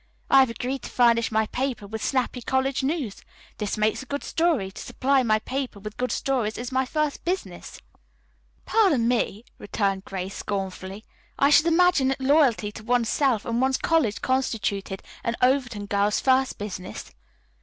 I 0.31 0.39
have 0.39 0.49
agreed 0.49 0.81
to 0.81 0.89
furnish 0.89 1.31
my 1.31 1.45
paper 1.45 1.85
with 1.85 2.03
snappy 2.03 2.41
college 2.41 2.81
news. 2.81 3.21
This 3.59 3.77
makes 3.77 4.01
a 4.01 4.07
good 4.07 4.23
story. 4.23 4.71
To 4.71 4.81
supply 4.81 5.21
my 5.21 5.37
paper 5.37 5.79
with 5.79 5.95
good 5.95 6.11
stories 6.11 6.57
is 6.57 6.71
my 6.71 6.87
first 6.87 7.23
business." 7.23 7.79
"Pardon 8.65 9.07
me," 9.07 9.45
retorted 9.59 10.03
Grace 10.05 10.35
scornfully, 10.37 11.05
"I 11.37 11.51
should 11.51 11.67
imagine 11.67 12.07
that 12.07 12.19
loyalty 12.19 12.71
to 12.71 12.83
one's 12.83 13.09
self 13.09 13.45
and 13.45 13.61
one's 13.61 13.77
college 13.77 14.23
constituted 14.23 15.03
an 15.23 15.35
Overton 15.39 15.85
girl's 15.85 16.19
first 16.19 16.57
business." 16.57 17.11